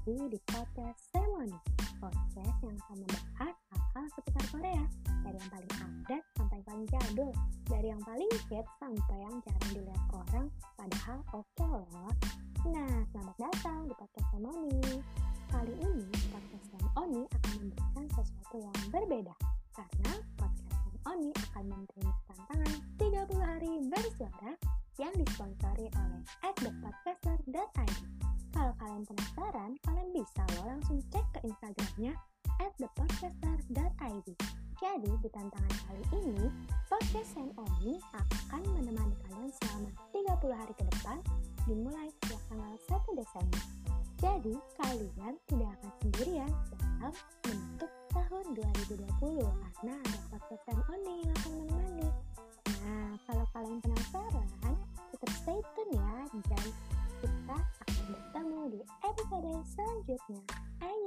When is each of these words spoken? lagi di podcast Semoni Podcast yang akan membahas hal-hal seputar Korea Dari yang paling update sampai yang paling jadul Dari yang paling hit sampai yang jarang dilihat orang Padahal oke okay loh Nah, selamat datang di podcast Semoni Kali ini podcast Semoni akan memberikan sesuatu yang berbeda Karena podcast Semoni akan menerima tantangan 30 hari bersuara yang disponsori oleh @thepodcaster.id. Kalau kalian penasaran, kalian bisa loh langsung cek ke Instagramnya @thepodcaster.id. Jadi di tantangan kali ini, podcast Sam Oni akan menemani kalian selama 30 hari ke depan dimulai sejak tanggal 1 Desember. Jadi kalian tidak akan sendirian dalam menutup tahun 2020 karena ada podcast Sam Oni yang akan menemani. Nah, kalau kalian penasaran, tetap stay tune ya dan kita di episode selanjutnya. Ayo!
lagi 0.00 0.32
di 0.32 0.40
podcast 0.48 0.96
Semoni 1.12 1.60
Podcast 2.00 2.56
yang 2.64 2.72
akan 2.72 2.96
membahas 3.04 3.56
hal-hal 3.68 4.06
seputar 4.16 4.44
Korea 4.48 4.84
Dari 5.20 5.36
yang 5.36 5.50
paling 5.52 5.72
update 5.76 6.24
sampai 6.40 6.56
yang 6.56 6.64
paling 6.64 6.86
jadul 6.88 7.32
Dari 7.68 7.86
yang 7.92 8.02
paling 8.08 8.30
hit 8.48 8.66
sampai 8.80 9.18
yang 9.20 9.36
jarang 9.44 9.68
dilihat 9.76 10.04
orang 10.16 10.46
Padahal 10.80 11.18
oke 11.36 11.44
okay 11.52 11.68
loh 11.68 12.12
Nah, 12.72 12.92
selamat 13.12 13.36
datang 13.44 13.78
di 13.84 13.94
podcast 14.00 14.28
Semoni 14.32 14.80
Kali 15.52 15.74
ini 15.84 16.08
podcast 16.32 16.66
Semoni 16.72 17.22
akan 17.28 17.52
memberikan 17.60 18.04
sesuatu 18.16 18.56
yang 18.56 18.78
berbeda 18.88 19.34
Karena 19.76 20.12
podcast 20.40 20.80
Semoni 20.80 21.28
akan 21.36 21.64
menerima 21.68 22.12
tantangan 22.24 22.72
30 22.96 23.36
hari 23.52 23.72
bersuara 23.84 24.52
yang 24.96 25.12
disponsori 25.16 25.86
oleh 25.92 26.20
@thepodcaster.id. 26.56 28.30
Kalau 28.50 28.74
kalian 28.76 29.04
penasaran, 29.06 29.70
kalian 29.86 29.99
bisa 30.20 30.44
loh 30.52 30.76
langsung 30.76 31.00
cek 31.08 31.24
ke 31.32 31.48
Instagramnya 31.48 32.12
@thepodcaster.id. 32.76 34.28
Jadi 34.76 35.12
di 35.24 35.28
tantangan 35.32 35.76
kali 35.88 36.04
ini, 36.20 36.44
podcast 36.92 37.32
Sam 37.32 37.48
Oni 37.56 37.96
akan 38.12 38.62
menemani 38.76 39.16
kalian 39.24 39.48
selama 39.64 39.88
30 40.12 40.60
hari 40.60 40.74
ke 40.76 40.84
depan 40.92 41.24
dimulai 41.64 42.12
sejak 42.20 42.40
tanggal 42.52 42.72
1 42.84 43.16
Desember. 43.16 43.62
Jadi 44.20 44.54
kalian 44.76 45.34
tidak 45.48 45.70
akan 45.80 45.90
sendirian 46.04 46.52
dalam 46.68 47.12
menutup 47.48 47.92
tahun 48.12 48.44
2020 48.92 49.40
karena 49.40 49.94
ada 50.04 50.18
podcast 50.28 50.62
Sam 50.68 50.80
Oni 51.00 51.14
yang 51.24 51.32
akan 51.32 51.52
menemani. 51.64 52.08
Nah, 52.84 53.10
kalau 53.24 53.46
kalian 53.56 53.80
penasaran, 53.80 54.76
tetap 55.16 55.30
stay 55.32 55.60
tune 55.72 55.96
ya 55.96 56.12
dan 56.44 56.66
kita 57.24 57.56
di 58.68 58.80
episode 59.06 59.64
selanjutnya. 59.64 60.42
Ayo! 60.84 60.99